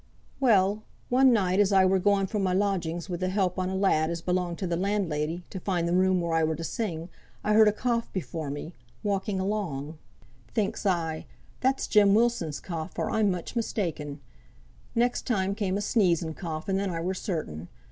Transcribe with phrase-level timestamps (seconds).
[0.39, 3.75] "Well, one night as I were going fra' my lodgings wi' the help on a
[3.75, 7.09] lad as belonged to th' landlady, to find the room where I were to sing,
[7.43, 9.99] I heard a cough before me, walking along.
[10.55, 11.27] Thinks I,
[11.59, 14.21] that's Jem Wilson's cough, or I'm much mistaken.
[14.95, 17.67] Next time came a sneeze and a cough, and then I were certain.